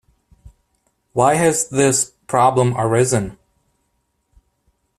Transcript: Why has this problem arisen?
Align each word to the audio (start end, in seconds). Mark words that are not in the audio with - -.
Why 1.13 1.35
has 1.35 1.69
this 1.69 2.09
problem 2.25 2.75
arisen? 2.75 3.37